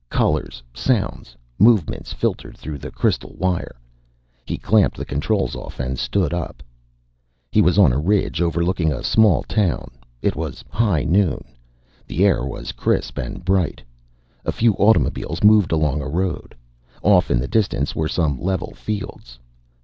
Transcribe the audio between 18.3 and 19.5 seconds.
level fields.